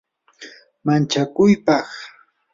manchakuypaq 0.85 1.89